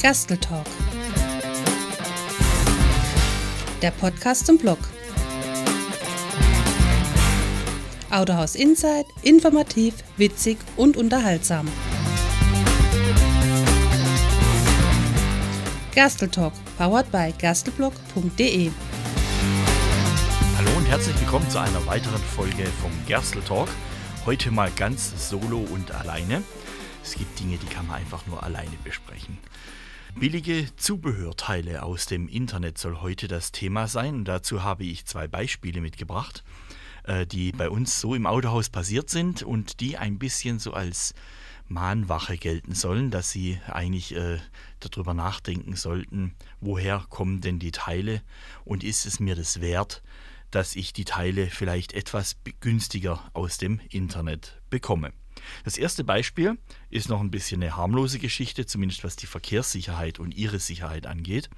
[0.00, 0.64] Gerstl Talk.
[3.82, 4.78] Der Podcast zum Blog.
[8.10, 11.68] Autohaus Insight, informativ, witzig und unterhaltsam.
[15.94, 18.70] Gerstl Talk, powered by gerstelblog.de.
[20.56, 23.68] Hallo und herzlich willkommen zu einer weiteren Folge vom Gerstl Talk.
[24.24, 26.42] Heute mal ganz solo und alleine.
[27.04, 29.36] Es gibt Dinge, die kann man einfach nur alleine besprechen.
[30.16, 34.24] Billige Zubehörteile aus dem Internet soll heute das Thema sein.
[34.24, 36.44] dazu habe ich zwei Beispiele mitgebracht,
[37.04, 41.14] äh, die bei uns so im Autohaus passiert sind und die ein bisschen so als
[41.68, 44.38] Mahnwache gelten sollen, dass sie eigentlich äh,
[44.80, 48.22] darüber nachdenken sollten, woher kommen denn die Teile
[48.64, 50.02] und ist es mir das wert,
[50.50, 55.12] dass ich die Teile vielleicht etwas günstiger aus dem Internet bekomme.
[55.64, 56.58] Das erste Beispiel
[56.90, 61.50] ist noch ein bisschen eine harmlose Geschichte, zumindest was die Verkehrssicherheit und ihre Sicherheit angeht.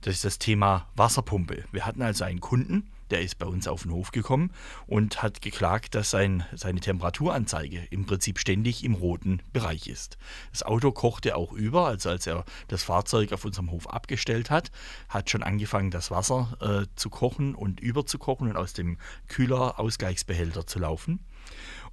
[0.00, 1.64] Das ist das Thema Wasserpumpe.
[1.72, 4.50] Wir hatten also einen Kunden, der ist bei uns auf den Hof gekommen
[4.86, 10.16] und hat geklagt, dass sein, seine Temperaturanzeige im Prinzip ständig im roten Bereich ist.
[10.50, 14.70] Das Auto kochte auch über, also als er das Fahrzeug auf unserem Hof abgestellt hat,
[15.08, 20.78] hat schon angefangen, das Wasser äh, zu kochen und überzukochen und aus dem Kühlerausgleichsbehälter zu
[20.78, 21.20] laufen.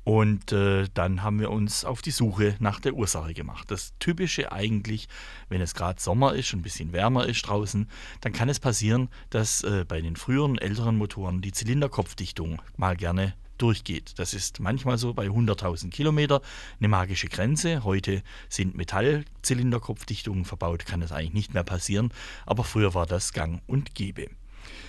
[0.03, 3.69] Und äh, dann haben wir uns auf die Suche nach der Ursache gemacht.
[3.69, 5.07] Das Typische eigentlich,
[5.49, 7.87] wenn es gerade Sommer ist und ein bisschen wärmer ist draußen,
[8.21, 13.35] dann kann es passieren, dass äh, bei den früheren, älteren Motoren die Zylinderkopfdichtung mal gerne
[13.61, 14.13] durchgeht.
[14.17, 16.41] Das ist manchmal so bei 100.000 Kilometer
[16.79, 17.83] eine magische Grenze.
[17.83, 22.11] Heute sind Metallzylinderkopfdichtungen verbaut, kann das eigentlich nicht mehr passieren,
[22.47, 24.29] aber früher war das gang und gäbe.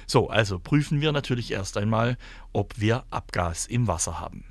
[0.06, 2.16] So, also prüfen wir natürlich erst einmal,
[2.52, 4.44] ob wir Abgas im Wasser haben.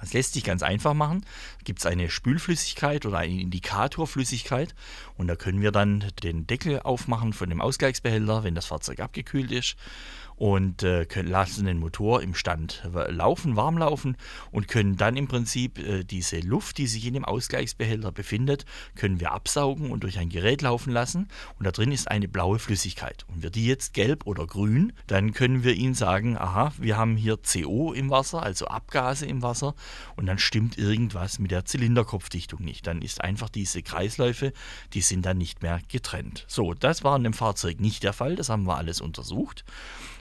[0.00, 1.24] Das lässt sich ganz einfach machen.
[1.64, 4.74] Gibt es eine Spülflüssigkeit oder eine Indikatorflüssigkeit
[5.16, 9.52] und da können wir dann den Deckel aufmachen von dem Ausgleichsbehälter, wenn das Fahrzeug abgekühlt
[9.52, 9.76] ist
[10.38, 14.16] und äh, lassen den Motor im Stand laufen, warm laufen
[14.52, 19.20] und können dann im Prinzip äh, diese Luft, die sich in dem Ausgleichsbehälter befindet, können
[19.20, 21.28] wir absaugen und durch ein Gerät laufen lassen
[21.58, 23.26] und da drin ist eine blaue Flüssigkeit.
[23.28, 27.16] Und wird die jetzt gelb oder grün, dann können wir ihnen sagen, aha, wir haben
[27.16, 29.74] hier CO im Wasser, also Abgase im Wasser
[30.14, 32.86] und dann stimmt irgendwas mit der Zylinderkopfdichtung nicht.
[32.86, 34.52] Dann ist einfach diese Kreisläufe,
[34.94, 36.44] die sind dann nicht mehr getrennt.
[36.46, 39.64] So, das war in dem Fahrzeug nicht der Fall, das haben wir alles untersucht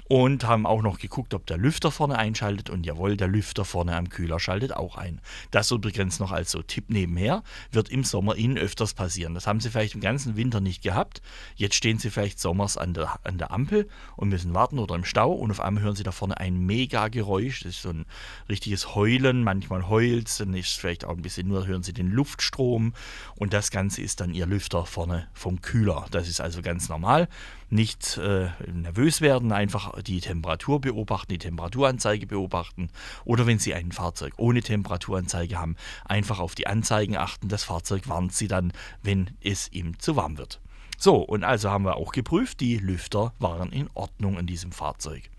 [0.07, 3.95] und haben auch noch geguckt, ob der Lüfter vorne einschaltet und jawohl, der Lüfter vorne
[3.95, 5.19] am Kühler schaltet auch ein.
[5.51, 9.34] Das übrigens noch als so Tipp nebenher, wird im Sommer Ihnen öfters passieren.
[9.34, 11.22] Das haben Sie vielleicht im ganzen Winter nicht gehabt.
[11.56, 15.03] Jetzt stehen Sie vielleicht sommers an der, an der Ampel und müssen warten oder im
[15.03, 17.62] Stau und auf einmal hören Sie da vorne ein mega Geräusch.
[17.62, 18.06] Das ist so ein
[18.47, 22.12] richtiges Heulen, manchmal heult es, dann ist vielleicht auch ein bisschen nur, hören Sie den
[22.12, 22.94] Luftstrom
[23.35, 26.06] und das Ganze ist dann Ihr Lüfter vorne vom Kühler.
[26.12, 27.28] Das ist also ganz normal
[27.69, 32.90] nicht äh, nervös werden, einfach die Temperatur beobachten, die Temperaturanzeige beobachten
[33.25, 35.75] oder wenn Sie ein Fahrzeug ohne Temperaturanzeige haben,
[36.06, 37.47] einfach auf die Anzeigen achten.
[37.47, 40.62] Das Fahrzeug warnt Sie dann, wenn es ihm zu warm wird.
[40.97, 45.30] So, und also haben wir auch geprüft, die Lüfter waren in Ordnung in diesem Fahrzeug.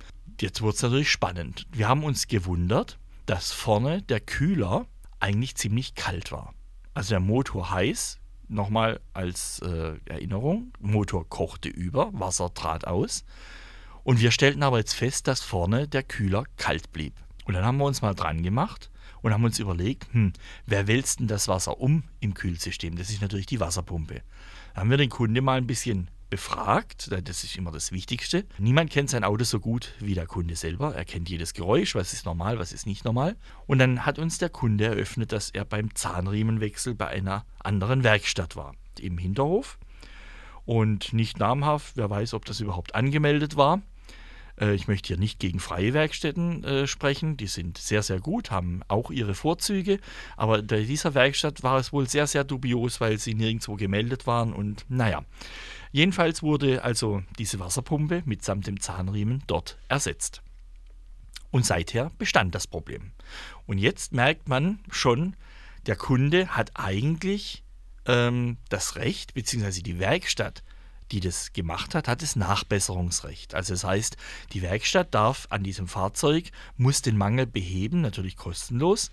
[0.41, 1.66] Jetzt wird es natürlich spannend.
[1.72, 4.86] Wir haben uns gewundert, dass vorne der Kühler
[5.18, 6.54] eigentlich ziemlich kalt war.
[6.94, 13.24] Also der Motor heiß, nochmal als äh, Erinnerung, Motor kochte über, Wasser trat aus.
[14.08, 17.12] Und wir stellten aber jetzt fest, dass vorne der Kühler kalt blieb.
[17.44, 20.32] Und dann haben wir uns mal dran gemacht und haben uns überlegt, hm,
[20.64, 22.97] wer wälzt denn das Wasser um im Kühlsystem?
[22.97, 24.22] Das ist natürlich die Wasserpumpe.
[24.72, 27.10] Da haben wir den Kunde mal ein bisschen befragt.
[27.22, 28.47] Das ist immer das Wichtigste.
[28.56, 30.94] Niemand kennt sein Auto so gut wie der Kunde selber.
[30.94, 33.36] Er kennt jedes Geräusch, was ist normal, was ist nicht normal.
[33.66, 38.56] Und dann hat uns der Kunde eröffnet, dass er beim Zahnriemenwechsel bei einer anderen Werkstatt
[38.56, 39.78] war, im Hinterhof.
[40.64, 43.82] Und nicht namhaft, wer weiß, ob das überhaupt angemeldet war.
[44.60, 47.36] Äh, ich möchte hier nicht gegen freie Werkstätten äh, sprechen.
[47.36, 49.98] Die sind sehr, sehr gut, haben auch ihre Vorzüge.
[50.36, 54.53] Aber bei dieser Werkstatt war es wohl sehr, sehr dubios, weil sie nirgendwo gemeldet waren.
[54.53, 55.24] Und naja,
[55.92, 60.42] jedenfalls wurde also diese Wasserpumpe mitsamt dem Zahnriemen dort ersetzt.
[61.50, 63.12] Und seither bestand das Problem.
[63.66, 65.34] Und jetzt merkt man schon,
[65.86, 67.65] der Kunde hat eigentlich
[68.04, 70.62] ähm, das Recht, beziehungsweise die Werkstatt
[71.13, 73.55] die das gemacht hat, hat das Nachbesserungsrecht.
[73.55, 74.16] Also das heißt,
[74.53, 79.10] die Werkstatt darf an diesem Fahrzeug, muss den Mangel beheben, natürlich kostenlos.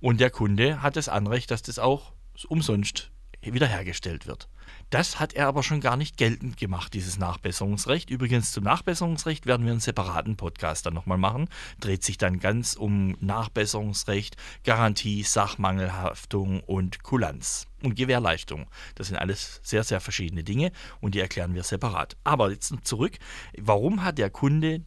[0.00, 2.12] Und der Kunde hat das Anrecht, dass das auch
[2.48, 3.10] umsonst
[3.42, 4.48] wiederhergestellt wird.
[4.90, 8.10] Das hat er aber schon gar nicht geltend gemacht, dieses Nachbesserungsrecht.
[8.10, 11.48] Übrigens zum Nachbesserungsrecht werden wir einen separaten Podcast dann nochmal machen.
[11.78, 18.66] Dreht sich dann ganz um Nachbesserungsrecht, Garantie, Sachmangelhaftung und Kulanz und Gewährleistung.
[18.96, 22.16] Das sind alles sehr, sehr verschiedene Dinge und die erklären wir separat.
[22.24, 23.18] Aber jetzt zurück.
[23.56, 24.82] Warum hat der Kunde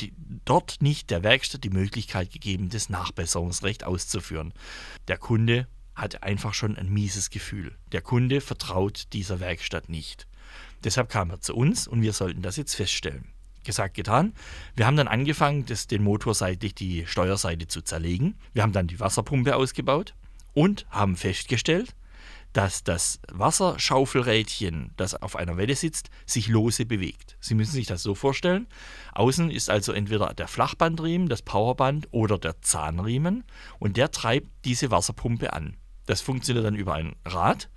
[0.00, 4.54] die, dort nicht der Werkstatt die Möglichkeit gegeben, das Nachbesserungsrecht auszuführen?
[5.06, 7.76] Der Kunde hat einfach schon ein mieses Gefühl.
[7.92, 10.26] Der Kunde vertraut dieser Werkstatt nicht.
[10.82, 13.26] Deshalb kam er zu uns und wir sollten das jetzt feststellen.
[13.64, 14.34] Gesagt, getan.
[14.76, 18.34] Wir haben dann angefangen, das, den Motor seitlich die Steuerseite zu zerlegen.
[18.52, 20.14] Wir haben dann die Wasserpumpe ausgebaut
[20.52, 21.94] und haben festgestellt,
[22.52, 27.36] dass das Wasserschaufelrädchen, das auf einer Welle sitzt, sich lose bewegt.
[27.40, 28.68] Sie müssen sich das so vorstellen.
[29.12, 33.44] Außen ist also entweder der Flachbandriemen, das Powerband oder der Zahnriemen
[33.78, 35.76] und der treibt diese Wasserpumpe an.
[36.06, 37.70] Das funktioniert dann über ein Rad,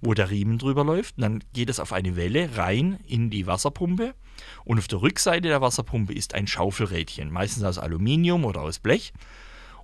[0.00, 1.16] wo der Riemen drüber läuft.
[1.16, 4.14] Und dann geht es auf eine Welle rein in die Wasserpumpe.
[4.64, 9.12] Und auf der Rückseite der Wasserpumpe ist ein Schaufelrädchen, meistens aus Aluminium oder aus Blech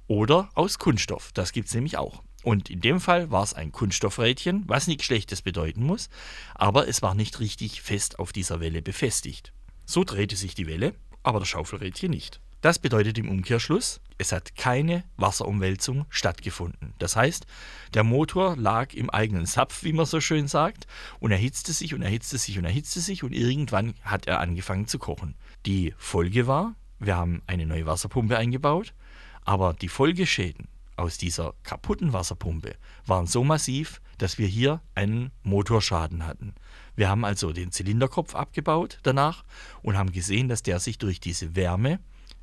[0.06, 1.30] oder aus Kunststoff.
[1.32, 2.22] Das gibt es nämlich auch.
[2.42, 6.08] Und in dem Fall war es ein Kunststoffrädchen, was nichts Schlechtes bedeuten muss,
[6.54, 9.52] aber es war nicht richtig fest auf dieser Welle befestigt.
[9.84, 12.40] So drehte sich die Welle, aber das Schaufelrädchen nicht.
[12.60, 16.92] Das bedeutet im Umkehrschluss, es hat keine Wasserumwälzung stattgefunden.
[16.98, 17.46] Das heißt,
[17.94, 20.86] der Motor lag im eigenen Zapf, wie man so schön sagt,
[21.20, 24.98] und erhitzte sich und erhitzte sich und erhitzte sich und irgendwann hat er angefangen zu
[24.98, 25.36] kochen.
[25.64, 28.92] Die Folge war, wir haben eine neue Wasserpumpe eingebaut,
[29.46, 32.74] aber die Folgeschäden aus dieser kaputten Wasserpumpe
[33.06, 36.54] waren so massiv, dass wir hier einen Motorschaden hatten.
[36.94, 39.44] Wir haben also den Zylinderkopf abgebaut danach
[39.80, 42.00] und haben gesehen, dass der sich durch diese Wärme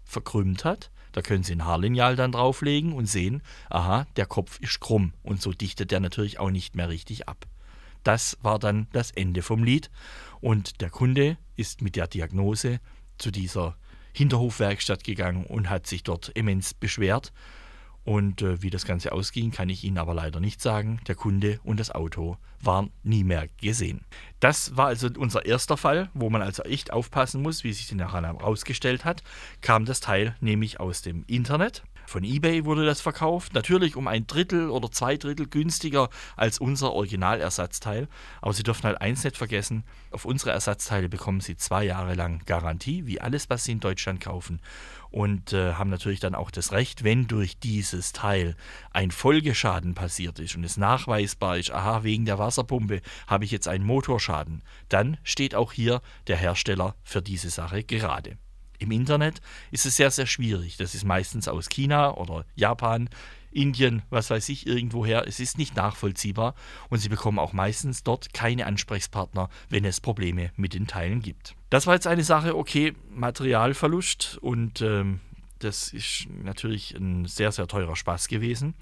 [0.07, 0.89] verkrümmt hat.
[1.11, 5.41] Da können Sie ein Haarlineal dann drauflegen und sehen, aha, der Kopf ist krumm und
[5.41, 7.45] so dichtet der natürlich auch nicht mehr richtig ab.
[8.03, 9.89] Das war dann das Ende vom Lied
[10.39, 12.79] und der Kunde ist mit der Diagnose
[13.17, 13.75] zu dieser
[14.13, 17.33] Hinterhofwerkstatt gegangen und hat sich dort immens beschwert
[18.07, 21.01] und äh, wie das Ganze ausging, kann ich Ihnen aber leider nicht sagen.
[21.07, 24.05] Der Kunde und das Auto waren nie mehr gesehen.
[24.39, 28.21] Das war also unser erster Fall, wo man also echt aufpassen muss, wie sich nachher
[28.21, 29.23] herausgestellt hat.
[29.59, 34.27] Kam das Teil nämlich aus dem Internet von eBay wurde das verkauft, natürlich um ein
[34.27, 38.07] Drittel oder zwei Drittel günstiger als unser Originalersatzteil.
[38.41, 42.41] Aber Sie dürfen halt eins nicht vergessen, auf unsere Ersatzteile bekommen Sie zwei Jahre lang
[42.45, 44.61] Garantie, wie alles, was Sie in Deutschland kaufen.
[45.09, 48.55] Und äh, haben natürlich dann auch das Recht, wenn durch dieses Teil
[48.91, 53.67] ein Folgeschaden passiert ist und es nachweisbar ist, aha, wegen der Wasserpumpe habe ich jetzt
[53.67, 58.37] einen Motorschaden, dann steht auch hier der Hersteller für diese Sache gerade.
[58.79, 59.41] Im Internet
[59.71, 60.77] ist es sehr, sehr schwierig.
[60.77, 63.09] Das ist meistens aus China oder Japan,
[63.51, 65.27] Indien, was weiß ich, irgendwoher.
[65.27, 66.53] Es ist nicht nachvollziehbar
[66.89, 71.55] und Sie bekommen auch meistens dort keine Ansprechpartner, wenn es Probleme mit den Teilen gibt.
[71.69, 75.21] Das war jetzt eine Sache, okay, Materialverlust und ähm,
[75.59, 78.75] das ist natürlich ein sehr, sehr teurer Spaß gewesen.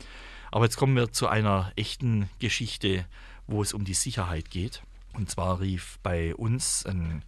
[0.51, 3.05] Aber jetzt kommen wir zu einer echten Geschichte,
[3.47, 4.83] wo es um die Sicherheit geht.
[5.13, 7.23] Und zwar rief bei uns ein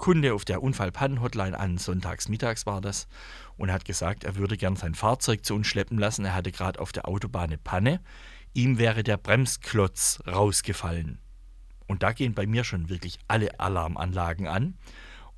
[0.00, 3.06] Kunde auf der Unfallpannenhotline an, sonntags mittags war das,
[3.56, 6.24] und hat gesagt, er würde gern sein Fahrzeug zu uns schleppen lassen.
[6.24, 8.00] Er hatte gerade auf der Autobahn eine Panne.
[8.54, 11.20] Ihm wäre der Bremsklotz rausgefallen.
[11.86, 14.74] Und da gehen bei mir schon wirklich alle Alarmanlagen an.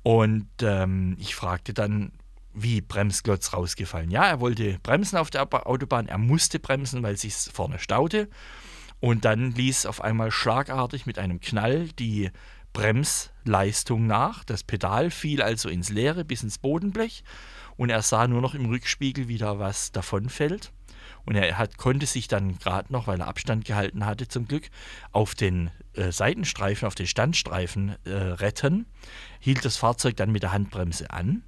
[0.01, 2.13] Und ähm, ich fragte dann,
[2.53, 4.11] wie Bremsklotz rausgefallen.
[4.11, 8.29] Ja, er wollte bremsen auf der Autobahn, er musste bremsen, weil sich vorne staute.
[8.99, 12.31] Und dann ließ auf einmal schlagartig mit einem Knall die
[12.73, 14.43] Bremsleistung nach.
[14.43, 17.23] Das Pedal fiel also ins Leere bis ins Bodenblech
[17.77, 20.71] und er sah nur noch im Rückspiegel, wie da was davonfällt.
[21.25, 24.69] Und er hat, konnte sich dann gerade noch, weil er Abstand gehalten hatte zum Glück,
[25.11, 28.85] auf den äh, Seitenstreifen, auf den Standstreifen äh, retten,
[29.39, 31.43] hielt das Fahrzeug dann mit der Handbremse an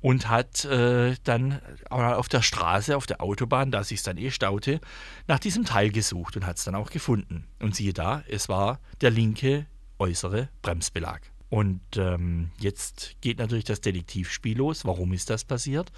[0.00, 4.80] und hat äh, dann auf der Straße, auf der Autobahn, da sich dann eh staute,
[5.26, 7.46] nach diesem Teil gesucht und hat es dann auch gefunden.
[7.58, 9.66] Und siehe da, es war der linke
[9.98, 11.20] äußere Bremsbelag.
[11.50, 14.84] Und ähm, jetzt geht natürlich das Detektivspiel los.
[14.84, 15.92] Warum ist das passiert?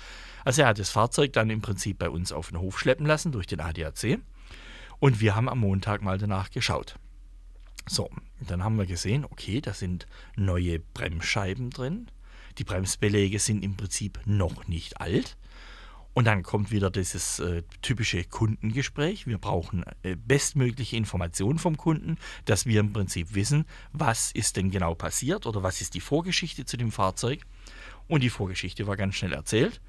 [0.45, 3.33] Also er hat das Fahrzeug dann im Prinzip bei uns auf den Hof schleppen lassen
[3.33, 4.19] durch den ADAC.
[4.99, 6.97] Und wir haben am Montag mal danach geschaut.
[7.89, 8.11] So,
[8.41, 12.11] dann haben wir gesehen, okay, da sind neue Bremsscheiben drin.
[12.59, 15.37] Die Bremsbeläge sind im Prinzip noch nicht alt.
[16.17, 19.27] Und dann kommt wieder dieses äh, typische Kundengespräch.
[19.27, 24.71] Wir brauchen äh, bestmögliche Informationen vom Kunden, dass wir im Prinzip wissen, was ist denn
[24.71, 27.43] genau passiert oder was ist die Vorgeschichte zu dem Fahrzeug.
[28.09, 29.83] Und die Vorgeschichte war ganz schnell erzählt.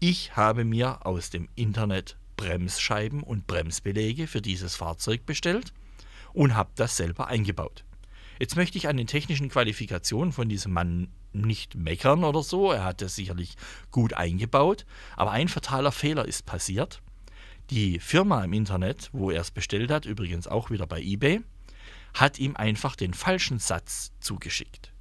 [0.00, 5.74] Ich habe mir aus dem Internet Bremsscheiben und Bremsbeläge für dieses Fahrzeug bestellt
[6.32, 7.84] und habe das selber eingebaut.
[8.38, 12.72] Jetzt möchte ich an den technischen Qualifikationen von diesem Mann nicht meckern oder so.
[12.72, 13.56] Er hat das sicherlich
[13.90, 14.86] gut eingebaut.
[15.16, 17.00] Aber ein fataler Fehler ist passiert.
[17.70, 21.40] Die Firma im Internet, wo er es bestellt hat, übrigens auch wieder bei eBay,
[22.12, 24.92] hat ihm einfach den falschen Satz zugeschickt.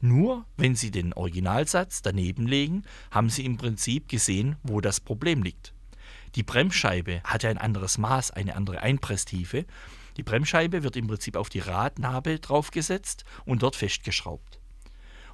[0.00, 5.42] Nur wenn Sie den Originalsatz daneben legen, haben Sie im Prinzip gesehen, wo das Problem
[5.42, 5.74] liegt.
[6.34, 9.66] Die Bremsscheibe hatte ein anderes Maß, eine andere Einpresstiefe.
[10.16, 14.58] Die Bremsscheibe wird im Prinzip auf die Radnabe draufgesetzt und dort festgeschraubt.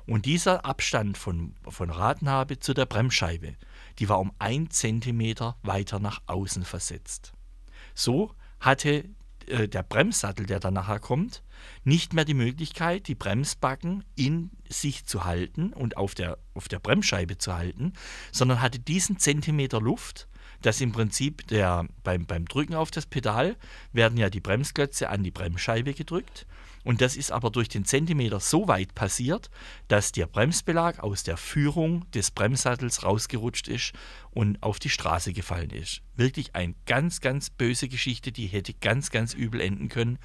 [0.07, 3.55] Und dieser Abstand von, von Radnabe zu der Bremsscheibe,
[3.99, 7.33] die war um ein Zentimeter weiter nach außen versetzt.
[7.95, 9.09] So hatte
[9.47, 11.43] äh, der Bremssattel, der dann nachher kommt,
[11.85, 16.79] nicht mehr die Möglichkeit, die Bremsbacken in sich zu halten und auf der, auf der
[16.79, 17.95] Bremsscheibe zu halten,
[18.33, 20.29] sondern hatte diesen Zentimeter Luft,
[20.65, 23.57] dass im Prinzip der, beim, beim Drücken auf das Pedal
[23.93, 26.47] werden ja die Bremsklötze an die Bremsscheibe gedrückt
[26.85, 29.51] und das ist aber durch den Zentimeter so weit passiert,
[29.89, 33.95] dass der Bremsbelag aus der Führung des Bremssattels rausgerutscht ist
[34.31, 36.03] und auf die Straße gefallen ist.
[36.15, 40.19] Wirklich eine ganz, ganz böse Geschichte, die hätte ganz, ganz übel enden können.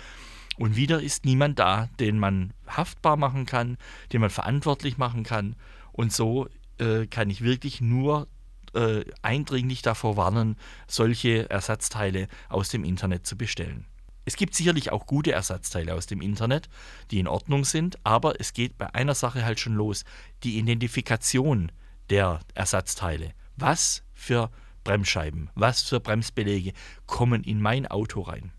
[0.58, 3.78] Und wieder ist niemand da, den man haftbar machen kann,
[4.12, 5.56] den man verantwortlich machen kann.
[5.94, 8.28] Und so äh, kann ich wirklich nur
[8.74, 10.56] äh, eindringlich davor warnen,
[10.88, 13.86] solche Ersatzteile aus dem Internet zu bestellen.
[14.26, 16.70] Es gibt sicherlich auch gute Ersatzteile aus dem Internet,
[17.10, 20.04] die in Ordnung sind, aber es geht bei einer Sache halt schon los,
[20.44, 21.72] die Identifikation
[22.10, 23.34] der Ersatzteile.
[23.56, 24.52] Was für
[24.84, 26.74] Bremsscheiben, was für Bremsbeläge
[27.08, 28.52] kommen in mein Auto rein?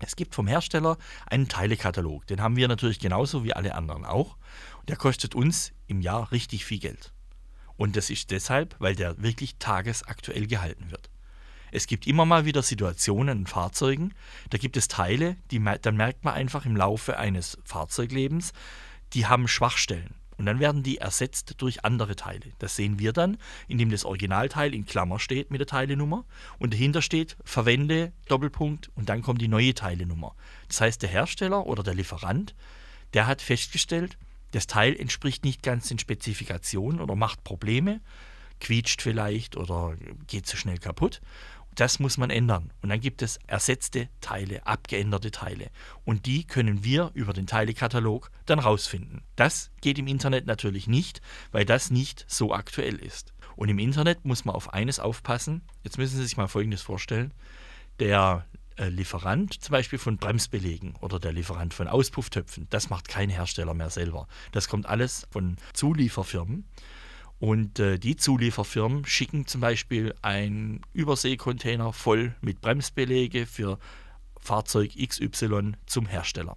[0.00, 4.36] Es gibt vom Hersteller einen Teilekatalog, den haben wir natürlich genauso wie alle anderen auch.
[4.88, 7.12] Der kostet uns im Jahr richtig viel Geld.
[7.78, 11.08] Und das ist deshalb, weil der wirklich tagesaktuell gehalten wird.
[11.70, 14.14] Es gibt immer mal wieder Situationen in Fahrzeugen,
[14.50, 18.52] da gibt es Teile, die, dann merkt man einfach im Laufe eines Fahrzeuglebens,
[19.12, 20.14] die haben Schwachstellen.
[20.38, 22.52] Und dann werden die ersetzt durch andere Teile.
[22.58, 26.24] Das sehen wir dann, indem das Originalteil in Klammer steht mit der Teilenummer
[26.58, 30.34] und dahinter steht Verwende Doppelpunkt und dann kommt die neue Teilenummer.
[30.68, 32.54] Das heißt, der Hersteller oder der Lieferant,
[33.14, 34.16] der hat festgestellt,
[34.52, 38.00] das Teil entspricht nicht ganz den Spezifikationen oder macht Probleme,
[38.60, 39.94] quietscht vielleicht oder
[40.26, 41.20] geht zu schnell kaputt.
[41.74, 42.72] Das muss man ändern.
[42.82, 45.70] Und dann gibt es ersetzte Teile, abgeänderte Teile.
[46.04, 49.22] Und die können wir über den Teilekatalog dann rausfinden.
[49.36, 51.20] Das geht im Internet natürlich nicht,
[51.52, 53.32] weil das nicht so aktuell ist.
[53.54, 55.62] Und im Internet muss man auf eines aufpassen.
[55.84, 57.32] Jetzt müssen Sie sich mal Folgendes vorstellen.
[58.00, 58.44] Der
[58.86, 63.90] Lieferant zum Beispiel von Bremsbelegen oder der Lieferant von Auspufftöpfen, das macht kein Hersteller mehr
[63.90, 64.28] selber.
[64.52, 66.64] Das kommt alles von Zulieferfirmen.
[67.40, 73.78] Und äh, die Zulieferfirmen schicken zum Beispiel einen Überseekontainer voll mit Bremsbelege für
[74.40, 76.56] Fahrzeug XY zum Hersteller.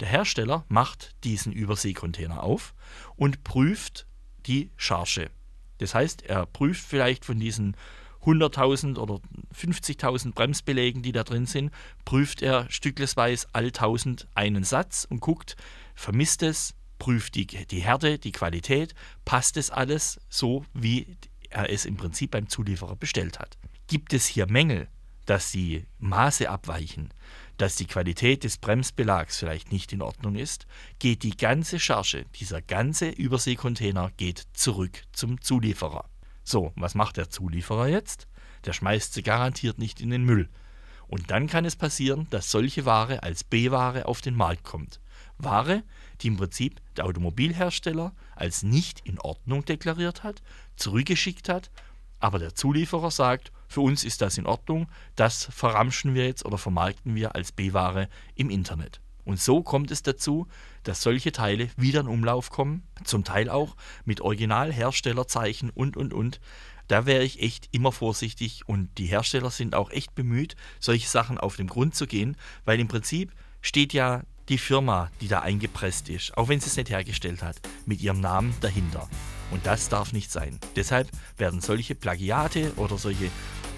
[0.00, 2.74] Der Hersteller macht diesen Überseekontainer auf
[3.16, 4.06] und prüft
[4.46, 5.30] die Charge.
[5.78, 7.76] Das heißt, er prüft vielleicht von diesen
[8.24, 9.20] 100.000 oder
[9.54, 11.70] 50.000 Bremsbelegen, die da drin sind,
[12.04, 15.56] prüft er stücklesweise all 1000 einen Satz und guckt,
[15.94, 21.16] vermisst es, prüft die, die Härte, die Qualität, passt es alles so, wie
[21.50, 23.58] er es im Prinzip beim Zulieferer bestellt hat.
[23.86, 24.88] Gibt es hier Mängel,
[25.26, 27.12] dass die Maße abweichen,
[27.56, 30.66] dass die Qualität des Bremsbelags vielleicht nicht in Ordnung ist,
[30.98, 36.08] geht die ganze Charge, dieser ganze Überseekontainer geht zurück zum Zulieferer.
[36.44, 38.28] So, was macht der Zulieferer jetzt?
[38.64, 40.48] Der schmeißt sie garantiert nicht in den Müll.
[41.08, 45.00] Und dann kann es passieren, dass solche Ware als B-Ware auf den Markt kommt.
[45.38, 45.82] Ware,
[46.20, 50.42] die im Prinzip der Automobilhersteller als nicht in Ordnung deklariert hat,
[50.76, 51.70] zurückgeschickt hat,
[52.20, 56.58] aber der Zulieferer sagt, für uns ist das in Ordnung, das verramschen wir jetzt oder
[56.58, 59.00] vermarkten wir als B-Ware im Internet.
[59.24, 60.46] Und so kommt es dazu,
[60.82, 66.40] dass solche Teile wieder in Umlauf kommen, zum Teil auch mit Originalherstellerzeichen und, und, und.
[66.88, 71.38] Da wäre ich echt immer vorsichtig und die Hersteller sind auch echt bemüht, solche Sachen
[71.38, 76.10] auf den Grund zu gehen, weil im Prinzip steht ja die Firma, die da eingepresst
[76.10, 79.08] ist, auch wenn sie es nicht hergestellt hat, mit ihrem Namen dahinter.
[79.50, 80.58] Und das darf nicht sein.
[80.76, 83.30] Deshalb werden solche Plagiate oder solche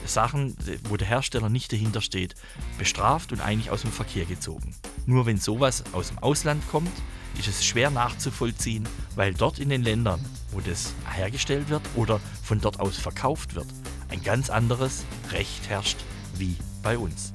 [0.07, 0.57] Sachen,
[0.89, 2.35] wo der Hersteller nicht dahinter steht,
[2.79, 4.75] bestraft und eigentlich aus dem Verkehr gezogen.
[5.07, 6.93] Nur wenn sowas aus dem Ausland kommt,
[7.39, 12.61] ist es schwer nachzuvollziehen, weil dort in den Ländern, wo das hergestellt wird oder von
[12.61, 13.67] dort aus verkauft wird,
[14.09, 15.99] ein ganz anderes Recht herrscht
[16.37, 17.33] wie bei uns.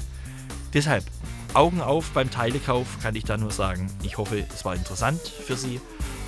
[0.73, 1.05] Deshalb
[1.53, 3.87] Augen auf beim Teilekauf, kann ich da nur sagen.
[4.03, 5.81] Ich hoffe, es war interessant für Sie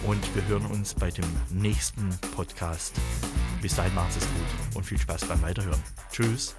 [0.06, 2.94] und wir hören uns bei dem nächsten Podcast.
[3.64, 5.82] Bis dahin macht es gut und viel Spaß beim Weiterhören.
[6.12, 6.54] Tschüss.